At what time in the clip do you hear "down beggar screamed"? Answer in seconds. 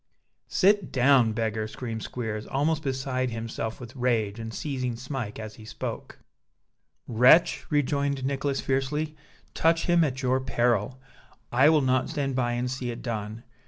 0.91-2.01